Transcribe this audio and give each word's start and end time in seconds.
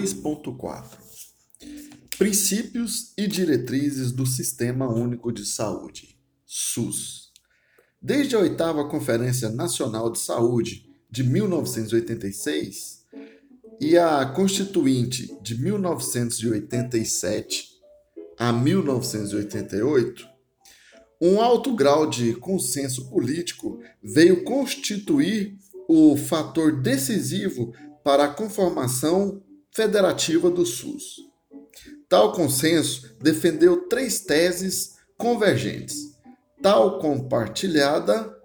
2.4 0.00 0.96
Princípios 2.16 3.12
e 3.18 3.26
diretrizes 3.26 4.12
do 4.12 4.24
Sistema 4.24 4.88
Único 4.88 5.30
de 5.30 5.44
Saúde, 5.44 6.16
SUS. 6.46 7.30
Desde 8.00 8.34
a 8.34 8.38
oitava 8.38 8.88
Conferência 8.88 9.50
Nacional 9.50 10.10
de 10.10 10.18
Saúde 10.18 10.86
de 11.10 11.22
1986 11.22 13.04
e 13.78 13.98
a 13.98 14.24
Constituinte 14.24 15.36
de 15.42 15.60
1987 15.60 17.68
a 18.38 18.54
1988, 18.54 20.26
um 21.20 21.42
alto 21.42 21.76
grau 21.76 22.08
de 22.08 22.32
consenso 22.36 23.10
político 23.10 23.78
veio 24.02 24.44
constituir 24.44 25.58
o 25.86 26.16
fator 26.16 26.80
decisivo 26.80 27.74
para 28.02 28.24
a 28.24 28.32
conformação 28.32 29.42
federativa 29.72 30.50
do 30.50 30.64
SUS. 30.64 31.16
Tal 32.08 32.32
consenso 32.32 33.16
defendeu 33.20 33.88
três 33.88 34.20
teses 34.20 34.96
convergentes: 35.16 36.16
tal 36.62 36.98
compartilhada, 36.98 38.36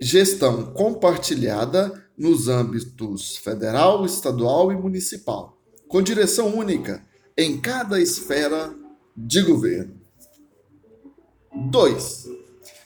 gestão 0.00 0.72
compartilhada 0.72 2.04
nos 2.16 2.48
âmbitos 2.48 3.36
federal, 3.36 4.04
estadual 4.04 4.72
e 4.72 4.76
municipal, 4.76 5.56
com 5.86 6.02
direção 6.02 6.56
única 6.56 7.06
em 7.36 7.60
cada 7.60 8.00
esfera 8.00 8.74
de 9.16 9.42
governo. 9.42 10.00
2. 11.70 12.28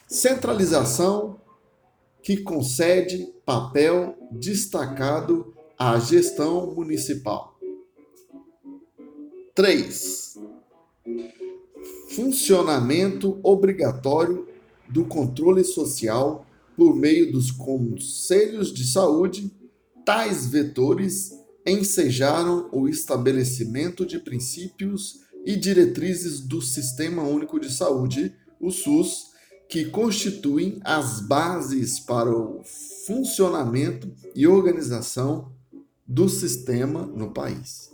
Centralização 0.07 1.41
que 2.23 2.37
concede 2.39 3.33
papel 3.45 4.17
destacado 4.31 5.52
à 5.85 5.99
gestão 5.99 6.73
municipal. 6.73 7.59
3. 9.53 10.39
Funcionamento 12.15 13.41
obrigatório 13.43 14.47
do 14.89 15.05
controle 15.05 15.65
social 15.65 16.47
por 16.77 16.95
meio 16.95 17.33
dos 17.33 17.51
conselhos 17.51 18.73
de 18.73 18.85
saúde, 18.85 19.53
tais 20.07 20.47
vetores 20.47 21.33
ensejaram 21.67 22.69
o 22.71 22.89
estabelecimento 22.89 24.07
de 24.07 24.21
princípios 24.21 25.23
e 25.45 25.57
diretrizes 25.57 26.39
do 26.39 26.63
Sistema 26.63 27.25
Único 27.25 27.59
de 27.59 27.73
Saúde, 27.73 28.33
o 28.61 28.71
SUS, 28.71 29.33
que 29.69 29.87
constituem 29.87 30.79
as 30.85 31.21
bases 31.27 31.99
para 31.99 32.31
o 32.31 32.63
funcionamento 33.05 34.09
e 34.33 34.47
organização 34.47 35.51
do 36.07 36.29
sistema 36.29 37.07
no 37.07 37.33
país. 37.33 37.91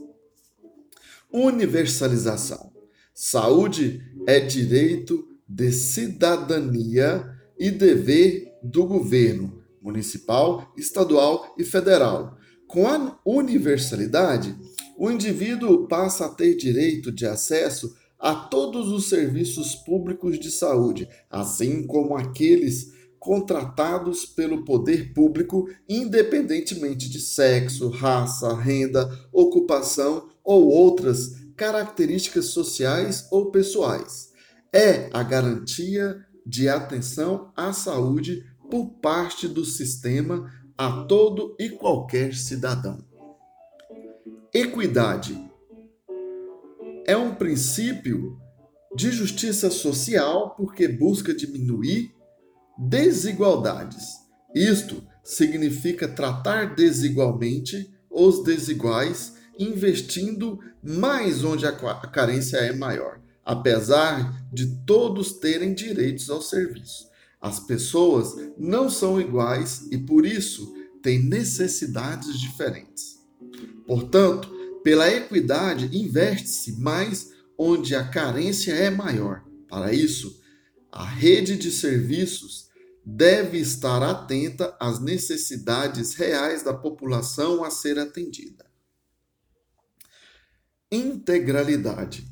Universalização. 1.33 2.73
Saúde 3.15 4.03
é 4.27 4.41
direito 4.41 5.29
de 5.49 5.73
cidadania 5.73 7.25
e 7.59 7.71
dever 7.71 8.53
do 8.63 8.87
governo 8.87 9.63
municipal, 9.81 10.73
estadual 10.77 11.55
e 11.59 11.65
federal. 11.65 12.37
Com 12.67 12.87
a 12.87 13.19
universalidade, 13.25 14.55
o 14.97 15.11
indivíduo 15.11 15.89
passa 15.89 16.27
a 16.27 16.29
ter 16.29 16.55
direito 16.55 17.11
de 17.11 17.27
acesso 17.27 17.97
a 18.19 18.35
todos 18.35 18.89
os 18.89 19.09
serviços 19.09 19.75
públicos 19.75 20.39
de 20.39 20.51
saúde, 20.51 21.09
assim 21.31 21.87
como 21.87 22.17
aqueles 22.17 22.93
contratados 23.19 24.25
pelo 24.25 24.65
poder 24.65 25.13
público, 25.13 25.69
independentemente 25.89 27.09
de 27.09 27.21
sexo, 27.21 27.89
raça, 27.89 28.55
renda, 28.55 29.11
ocupação 29.33 30.29
ou 30.45 30.69
outras 30.69 31.35
características 31.57 32.47
sociais 32.47 33.27
ou 33.31 33.51
pessoais. 33.51 34.33
É 34.73 35.09
a 35.13 35.23
garantia 35.23 36.25
de 36.47 36.69
atenção 36.69 37.53
à 37.57 37.73
saúde 37.73 38.45
por 38.71 38.91
parte 39.01 39.49
do 39.49 39.65
sistema 39.65 40.51
a 40.77 41.05
todo 41.05 41.57
e 41.59 41.69
qualquer 41.71 42.35
cidadão. 42.35 43.05
Equidade 44.55 45.37
é 47.07 47.17
um 47.17 47.35
princípio 47.35 48.39
de 48.95 49.11
justiça 49.11 49.71
social 49.71 50.55
porque 50.57 50.87
busca 50.87 51.35
diminuir 51.35 52.15
desigualdades. 52.79 54.05
Isto 54.55 55.03
significa 55.25 56.07
tratar 56.07 56.77
desigualmente 56.77 57.91
os 58.09 58.45
desiguais, 58.45 59.35
investindo 59.59 60.59
mais 60.83 61.43
onde 61.43 61.67
a 61.67 61.73
carência 61.73 62.59
é 62.59 62.73
maior, 62.73 63.21
apesar 63.45 64.47
de 64.53 64.67
todos 64.87 65.33
terem 65.33 65.75
direitos 65.75 66.31
ao 66.31 66.41
serviço. 66.41 67.09
As 67.41 67.61
pessoas 67.61 68.35
não 68.57 68.89
são 68.89 69.21
iguais 69.21 69.87
e 69.91 69.99
por 69.99 70.25
isso 70.25 70.73
têm 71.03 71.23
necessidades 71.23 72.39
diferentes. 72.39 73.19
Portanto, 73.87 74.51
pela 74.83 75.11
equidade, 75.11 75.97
investe-se 75.97 76.81
mais 76.81 77.31
onde 77.57 77.95
a 77.95 78.05
carência 78.05 78.73
é 78.73 78.91
maior. 78.91 79.45
Para 79.69 79.93
isso, 79.93 80.41
a 80.91 81.05
rede 81.05 81.57
de 81.57 81.71
serviços 81.71 82.68
deve 83.11 83.59
estar 83.59 84.03
atenta 84.03 84.77
às 84.79 85.01
necessidades 85.01 86.15
reais 86.15 86.63
da 86.63 86.75
população 86.75 87.65
a 87.65 87.71
ser 87.71 87.99
atendida. 87.99 88.67
Integralidade 90.93 92.31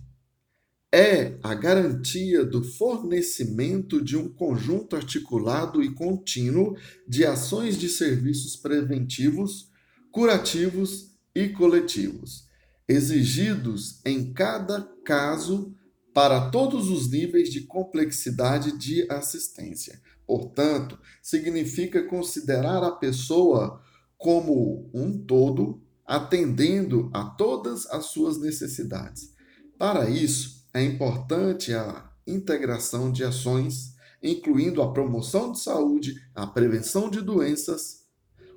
é 0.93 1.39
a 1.43 1.55
garantia 1.55 2.45
do 2.45 2.63
fornecimento 2.63 4.05
de 4.05 4.19
um 4.19 4.29
conjunto 4.29 4.95
articulado 4.95 5.83
e 5.83 5.95
contínuo 5.95 6.77
de 7.09 7.25
ações 7.25 7.79
de 7.79 7.89
serviços 7.89 8.55
preventivos, 8.55 9.71
curativos 10.13 11.11
e 11.35 11.49
coletivos, 11.49 12.49
exigidos 12.87 14.01
em 14.05 14.33
cada 14.33 14.83
caso 15.05 15.75
para 16.13 16.51
todos 16.51 16.89
os 16.89 17.11
níveis 17.11 17.51
de 17.51 17.63
complexidade 17.63 18.79
de 18.79 19.11
assistência, 19.11 20.01
Portanto, 20.27 20.99
significa 21.23 22.03
considerar 22.03 22.83
a 22.83 22.91
pessoa 22.91 23.81
como 24.19 24.91
um 24.93 25.17
todo, 25.17 25.83
atendendo 26.05 27.11
a 27.13 27.25
todas 27.25 27.87
as 27.87 28.07
suas 28.07 28.39
necessidades. 28.41 29.33
Para 29.79 30.11
isso, 30.11 30.67
é 30.75 30.83
importante 30.83 31.73
a 31.73 32.11
integração 32.27 33.13
de 33.13 33.23
ações, 33.23 33.95
incluindo 34.23 34.83
a 34.83 34.93
promoção 34.93 35.53
de 35.53 35.61
saúde, 35.61 36.15
a 36.35 36.47
prevenção 36.47 37.09
de 37.09 37.21
doenças, 37.21 38.07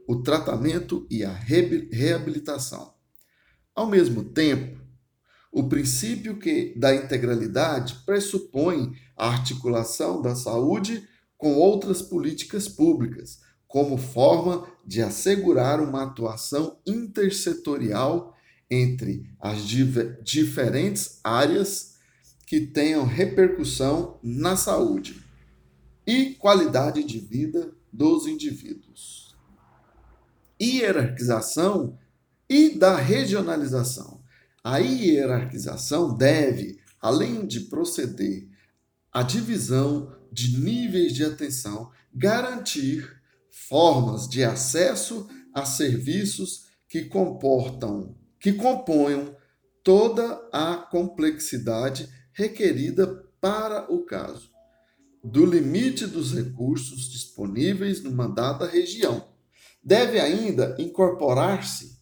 o 0.08 0.24
tratamento 0.24 1.06
e 1.10 1.24
a 1.24 1.32
reabilitação. 1.32 2.94
Ao 3.76 3.86
mesmo 3.86 4.24
tempo, 4.24 4.80
o 5.52 5.68
princípio 5.68 6.38
que 6.38 6.74
da 6.78 6.96
integralidade 6.96 8.02
pressupõe 8.06 8.94
a 9.16 9.28
articulação 9.28 10.22
da 10.22 10.36
saúde 10.36 11.08
com 11.40 11.56
outras 11.56 12.02
políticas 12.02 12.68
públicas, 12.68 13.40
como 13.66 13.98
forma 13.98 14.68
de 14.86 15.02
assegurar 15.02 15.80
uma 15.80 16.04
atuação 16.04 16.78
intersetorial 16.86 18.36
entre 18.70 19.26
as 19.40 19.62
diferentes 20.22 21.22
áreas 21.24 21.96
que 22.46 22.60
tenham 22.60 23.06
repercussão 23.06 24.20
na 24.22 24.58
saúde 24.58 25.24
e 26.06 26.36
qualidade 26.36 27.04
de 27.06 27.20
vida 27.20 27.74
dos 27.92 28.28
indivíduos. 28.28 29.34
Hierarquização 30.62 31.98
e 32.50 32.78
da 32.78 32.98
regionalização. 32.98 34.22
A 34.62 34.80
hierarquização 34.80 36.18
deve, 36.18 36.80
além 37.00 37.48
de 37.48 37.62
proceder 37.62 38.50
à 39.14 39.24
divisão 39.24 40.19
de 40.32 40.58
níveis 40.60 41.14
de 41.14 41.24
atenção, 41.24 41.92
garantir 42.14 43.20
formas 43.50 44.28
de 44.28 44.44
acesso 44.44 45.28
a 45.54 45.66
serviços 45.66 46.68
que 46.88 47.06
comportam, 47.06 48.16
que 48.40 48.54
componham 48.54 49.36
toda 49.84 50.42
a 50.52 50.76
complexidade 50.76 52.10
requerida 52.34 53.08
para 53.40 53.92
o 53.92 54.04
caso, 54.04 54.50
do 55.24 55.46
limite 55.46 56.08
dos 56.08 56.34
recursos 56.34 57.10
disponíveis 57.10 58.02
numa 58.04 58.28
dada 58.28 58.66
região. 58.66 59.28
Deve 59.84 60.20
ainda 60.20 60.76
incorporar-se 60.80 62.00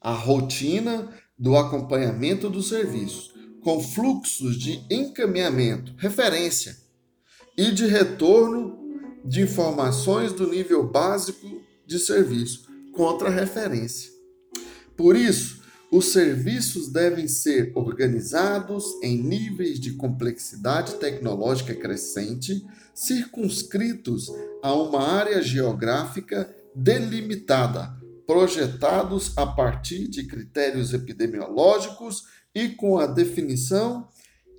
a 0.00 0.12
rotina 0.12 1.12
do 1.38 1.56
acompanhamento 1.56 2.48
dos 2.48 2.68
serviços, 2.68 3.34
com 3.62 3.80
fluxos 3.80 4.58
de 4.58 4.84
encaminhamento, 4.90 5.94
referência 5.98 6.79
e 7.60 7.70
de 7.70 7.84
retorno 7.84 8.78
de 9.22 9.42
informações 9.42 10.32
do 10.32 10.48
nível 10.48 10.82
básico 10.82 11.60
de 11.86 11.98
serviço 11.98 12.66
contra 12.90 13.28
referência. 13.28 14.10
Por 14.96 15.14
isso, 15.14 15.60
os 15.92 16.06
serviços 16.06 16.88
devem 16.90 17.28
ser 17.28 17.70
organizados 17.74 18.86
em 19.02 19.22
níveis 19.22 19.78
de 19.78 19.92
complexidade 19.92 20.94
tecnológica 20.94 21.74
crescente, 21.74 22.66
circunscritos 22.94 24.32
a 24.62 24.72
uma 24.72 25.02
área 25.02 25.42
geográfica 25.42 26.50
delimitada, 26.74 27.94
projetados 28.26 29.36
a 29.36 29.44
partir 29.44 30.08
de 30.08 30.24
critérios 30.24 30.94
epidemiológicos 30.94 32.24
e 32.54 32.70
com 32.70 32.98
a 32.98 33.06
definição 33.06 34.08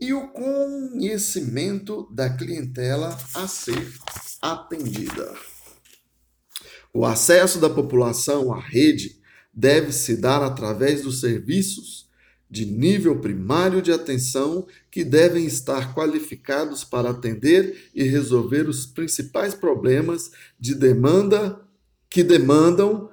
e 0.01 0.13
o 0.13 0.29
conhecimento 0.29 2.09
da 2.11 2.27
clientela 2.27 3.15
a 3.35 3.47
ser 3.47 3.93
atendida. 4.41 5.31
O 6.91 7.05
acesso 7.05 7.59
da 7.59 7.69
população 7.69 8.51
à 8.51 8.59
rede 8.59 9.21
deve 9.53 9.91
se 9.91 10.17
dar 10.17 10.41
através 10.41 11.03
dos 11.03 11.21
serviços 11.21 12.09
de 12.49 12.65
nível 12.65 13.19
primário 13.21 13.81
de 13.81 13.93
atenção 13.93 14.67
que 14.89 15.05
devem 15.05 15.45
estar 15.45 15.93
qualificados 15.93 16.83
para 16.83 17.11
atender 17.11 17.89
e 17.95 18.03
resolver 18.03 18.67
os 18.67 18.85
principais 18.87 19.53
problemas 19.53 20.31
de 20.59 20.73
demanda 20.75 21.61
que 22.09 22.23
demandam 22.23 23.09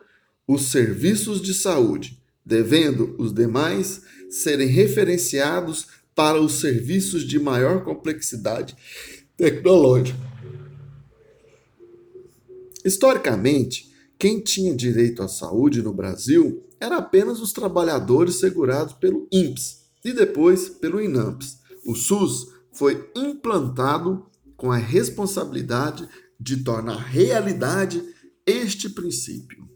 os 0.46 0.70
serviços 0.70 1.40
de 1.40 1.54
saúde, 1.54 2.20
devendo 2.44 3.14
os 3.18 3.32
demais 3.32 4.02
serem 4.28 4.66
referenciados 4.66 5.97
para 6.18 6.42
os 6.42 6.54
serviços 6.54 7.22
de 7.22 7.38
maior 7.38 7.84
complexidade 7.84 8.76
tecnológica. 9.36 10.18
Historicamente, 12.84 13.94
quem 14.18 14.40
tinha 14.40 14.74
direito 14.74 15.22
à 15.22 15.28
saúde 15.28 15.80
no 15.80 15.94
Brasil 15.94 16.66
era 16.80 16.96
apenas 16.96 17.38
os 17.38 17.52
trabalhadores 17.52 18.40
segurados 18.40 18.94
pelo 18.94 19.28
INPS 19.30 19.84
e 20.04 20.12
depois 20.12 20.68
pelo 20.68 21.00
INAMPS. 21.00 21.60
O 21.86 21.94
SUS 21.94 22.48
foi 22.72 23.08
implantado 23.14 24.26
com 24.56 24.72
a 24.72 24.76
responsabilidade 24.76 26.08
de 26.40 26.64
tornar 26.64 26.96
realidade 26.96 28.02
este 28.44 28.90
princípio. 28.90 29.70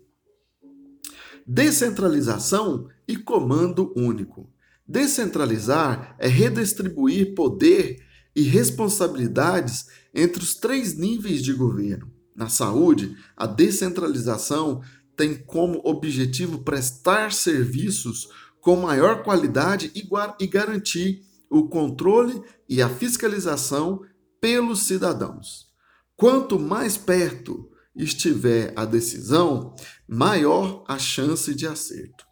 Descentralização 1.46 2.88
e 3.06 3.16
comando 3.16 3.92
único. 3.96 4.51
Descentralizar 4.92 6.14
é 6.18 6.28
redistribuir 6.28 7.34
poder 7.34 8.04
e 8.36 8.42
responsabilidades 8.42 9.86
entre 10.14 10.42
os 10.42 10.54
três 10.54 10.94
níveis 10.94 11.42
de 11.42 11.54
governo 11.54 12.12
na 12.36 12.50
saúde, 12.50 13.16
a 13.34 13.46
descentralização 13.46 14.82
tem 15.16 15.34
como 15.34 15.80
objetivo 15.82 16.58
prestar 16.58 17.32
serviços 17.32 18.28
com 18.60 18.76
maior 18.76 19.22
qualidade 19.22 19.90
e 19.94 20.46
garantir 20.46 21.22
o 21.50 21.68
controle 21.68 22.42
e 22.68 22.82
a 22.82 22.88
fiscalização 22.88 24.02
pelos 24.40 24.82
cidadãos. 24.82 25.68
Quanto 26.16 26.58
mais 26.58 26.98
perto 26.98 27.66
estiver 27.96 28.74
a 28.76 28.84
decisão, 28.84 29.74
maior 30.06 30.84
a 30.86 30.98
chance 30.98 31.54
de 31.54 31.66
acerto. 31.66 32.24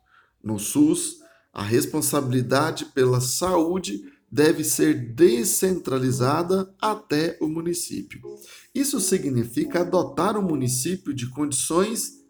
No 0.42 0.58
SUS, 0.58 1.19
a 1.52 1.62
responsabilidade 1.62 2.86
pela 2.86 3.20
saúde 3.20 4.04
deve 4.30 4.62
ser 4.62 5.12
descentralizada 5.12 6.72
até 6.80 7.36
o 7.40 7.48
município. 7.48 8.20
Isso 8.74 9.00
significa 9.00 9.80
adotar 9.80 10.36
o 10.38 10.42
município 10.42 11.12
de 11.12 11.28
condições 11.28 12.20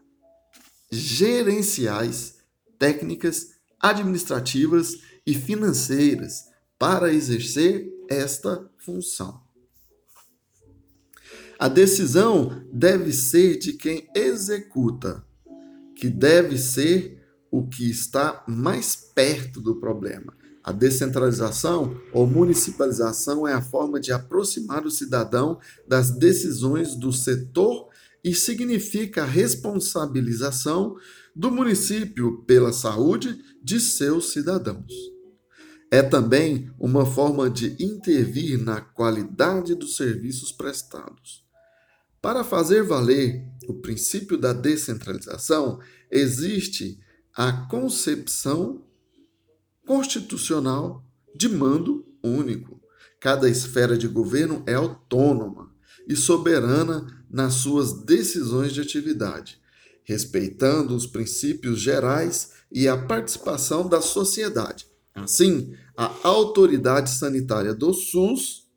gerenciais, 0.90 2.38
técnicas, 2.78 3.50
administrativas 3.78 4.98
e 5.26 5.34
financeiras 5.34 6.44
para 6.78 7.12
exercer 7.12 7.92
esta 8.08 8.68
função. 8.78 9.42
A 11.58 11.68
decisão 11.68 12.66
deve 12.72 13.12
ser 13.12 13.58
de 13.58 13.74
quem 13.74 14.08
executa, 14.14 15.22
que 15.94 16.08
deve 16.08 16.56
ser 16.56 17.19
o 17.50 17.66
que 17.66 17.90
está 17.90 18.44
mais 18.46 18.94
perto 18.94 19.60
do 19.60 19.76
problema. 19.76 20.34
A 20.62 20.72
descentralização 20.72 21.98
ou 22.12 22.26
municipalização 22.26 23.48
é 23.48 23.54
a 23.54 23.62
forma 23.62 23.98
de 23.98 24.12
aproximar 24.12 24.84
o 24.84 24.90
cidadão 24.90 25.58
das 25.88 26.10
decisões 26.10 26.94
do 26.94 27.12
setor 27.12 27.88
e 28.22 28.34
significa 28.34 29.22
a 29.22 29.26
responsabilização 29.26 30.96
do 31.34 31.50
município 31.50 32.42
pela 32.42 32.72
saúde 32.72 33.42
de 33.62 33.80
seus 33.80 34.32
cidadãos. 34.32 34.92
É 35.90 36.02
também 36.02 36.70
uma 36.78 37.04
forma 37.04 37.50
de 37.50 37.74
intervir 37.80 38.62
na 38.62 38.80
qualidade 38.80 39.74
dos 39.74 39.96
serviços 39.96 40.52
prestados. 40.52 41.42
Para 42.22 42.44
fazer 42.44 42.82
valer 42.82 43.42
o 43.66 43.74
princípio 43.74 44.36
da 44.36 44.52
descentralização, 44.52 45.80
existe 46.10 47.00
a 47.40 47.52
concepção 47.52 48.82
constitucional 49.86 51.02
de 51.34 51.48
mando 51.48 52.04
único. 52.22 52.78
Cada 53.18 53.48
esfera 53.48 53.96
de 53.96 54.06
governo 54.06 54.62
é 54.66 54.74
autônoma 54.74 55.74
e 56.06 56.14
soberana 56.14 57.06
nas 57.30 57.54
suas 57.54 57.94
decisões 58.04 58.74
de 58.74 58.82
atividade, 58.82 59.58
respeitando 60.04 60.94
os 60.94 61.06
princípios 61.06 61.80
gerais 61.80 62.56
e 62.70 62.86
a 62.86 63.06
participação 63.06 63.88
da 63.88 64.02
sociedade. 64.02 64.86
Assim, 65.14 65.74
a 65.96 66.12
autoridade 66.22 67.08
sanitária 67.08 67.72
do 67.72 67.94
SUS 67.94 68.68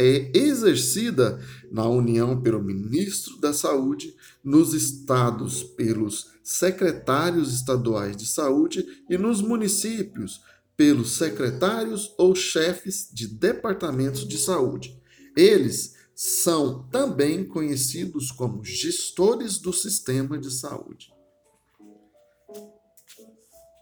é 0.00 0.30
exercida 0.32 1.44
na 1.72 1.88
União 1.88 2.40
pelo 2.40 2.62
ministro 2.62 3.36
da 3.38 3.52
Saúde, 3.52 4.14
nos 4.44 4.72
estados 4.72 5.64
pelos 5.64 6.30
secretários 6.44 7.52
estaduais 7.52 8.16
de 8.16 8.24
saúde 8.24 8.86
e 9.10 9.18
nos 9.18 9.42
municípios 9.42 10.40
pelos 10.76 11.16
secretários 11.16 12.14
ou 12.16 12.32
chefes 12.36 13.10
de 13.12 13.26
departamentos 13.26 14.26
de 14.26 14.38
saúde. 14.38 14.96
Eles 15.36 15.96
são 16.14 16.84
também 16.90 17.44
conhecidos 17.44 18.30
como 18.30 18.64
gestores 18.64 19.58
do 19.58 19.72
sistema 19.72 20.38
de 20.38 20.52
saúde. 20.52 21.12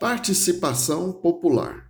Participação 0.01 1.13
popular. 1.13 1.86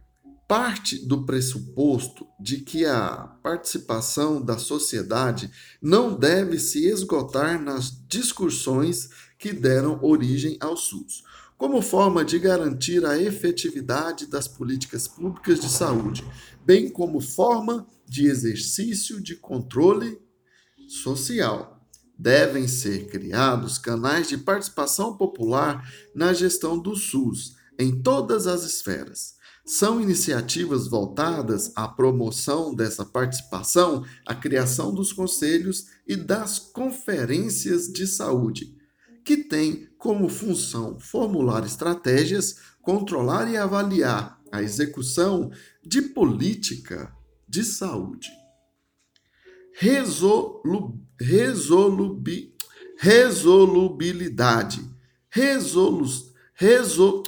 Parte 0.46 1.04
do 1.04 1.24
pressuposto 1.26 2.26
de 2.38 2.58
que 2.58 2.84
a 2.84 3.36
participação 3.42 4.40
da 4.40 4.58
sociedade 4.58 5.50
não 5.82 6.16
deve 6.16 6.58
se 6.58 6.86
esgotar 6.86 7.60
nas 7.60 7.90
discussões 8.06 9.10
que 9.38 9.52
deram 9.52 9.98
origem 10.02 10.56
ao 10.60 10.76
SUS 10.76 11.24
como 11.56 11.80
forma 11.80 12.24
de 12.24 12.38
garantir 12.38 13.04
a 13.06 13.18
efetividade 13.20 14.26
das 14.26 14.46
políticas 14.46 15.08
públicas 15.08 15.58
de 15.58 15.68
saúde, 15.68 16.24
bem 16.64 16.90
como 16.90 17.20
forma 17.20 17.86
de 18.06 18.26
exercício 18.26 19.20
de 19.20 19.36
controle 19.36 20.18
social. 20.86 21.80
Devem 22.18 22.68
ser 22.68 23.08
criados 23.08 23.78
canais 23.78 24.28
de 24.28 24.38
participação 24.38 25.16
popular 25.16 25.90
na 26.14 26.32
gestão 26.32 26.78
do 26.78 26.94
SUS 26.94 27.56
em 27.78 28.02
todas 28.02 28.46
as 28.46 28.62
esferas. 28.64 29.35
São 29.68 30.00
iniciativas 30.00 30.86
voltadas 30.86 31.72
à 31.74 31.88
promoção 31.88 32.72
dessa 32.72 33.04
participação, 33.04 34.04
à 34.24 34.32
criação 34.32 34.94
dos 34.94 35.12
conselhos 35.12 35.86
e 36.06 36.14
das 36.14 36.60
conferências 36.60 37.88
de 37.92 38.06
saúde, 38.06 38.76
que 39.24 39.36
têm 39.36 39.88
como 39.98 40.28
função 40.28 41.00
formular 41.00 41.66
estratégias, 41.66 42.58
controlar 42.80 43.50
e 43.50 43.56
avaliar 43.56 44.40
a 44.52 44.62
execução 44.62 45.50
de 45.84 46.00
política 46.00 47.12
de 47.48 47.64
saúde. 47.64 48.30
Resolu, 49.74 50.96
resolubi, 51.20 52.54
resolubilidade. 52.98 54.80
Resolu, 55.28 56.06
resol, 56.54 57.24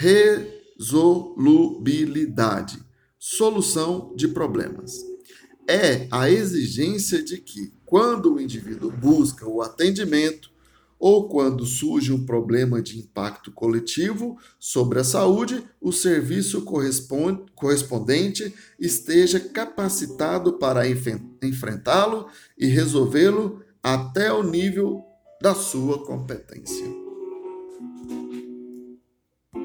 resolubilidade. 0.00 2.78
Solução 3.18 4.14
de 4.16 4.28
problemas. 4.28 5.04
É 5.68 6.08
a 6.10 6.30
exigência 6.30 7.22
de 7.22 7.36
que 7.36 7.74
quando 7.84 8.32
o 8.32 8.40
indivíduo 8.40 8.90
busca 8.90 9.46
o 9.46 9.60
atendimento 9.60 10.48
ou 10.98 11.28
quando 11.28 11.66
surge 11.66 12.10
um 12.12 12.24
problema 12.24 12.80
de 12.80 12.98
impacto 12.98 13.52
coletivo 13.52 14.38
sobre 14.58 15.00
a 15.00 15.04
saúde, 15.04 15.62
o 15.80 15.92
serviço 15.92 16.64
correspondente 17.54 18.54
esteja 18.78 19.38
capacitado 19.38 20.54
para 20.54 20.88
enfrentá-lo 21.42 22.26
e 22.58 22.64
resolvê-lo 22.66 23.62
até 23.82 24.32
o 24.32 24.42
nível 24.42 25.04
da 25.42 25.54
sua 25.54 26.02
competência. 26.04 26.99